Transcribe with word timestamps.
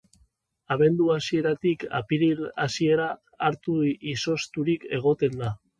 Abendu 0.75 1.09
hasieratik 1.15 1.85
apiril 1.99 2.43
hasiera 2.67 3.07
arte 3.51 3.79
izozturik 4.17 4.93
egoten 5.01 5.43
da. 5.47 5.59